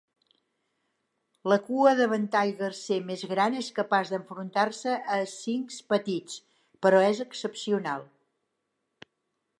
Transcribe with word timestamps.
La 1.51 1.57
cua 1.67 1.91
de 1.99 2.07
ventall 2.13 2.53
garser 2.61 2.97
més 3.11 3.25
gran 3.33 3.59
és 3.61 3.69
capaç 3.81 4.13
d'enfrontar-se 4.15 4.97
a 4.97 5.21
escincs 5.29 5.79
petits, 5.95 6.43
però 6.87 7.07
és 7.13 7.23
excepcional. 7.31 8.11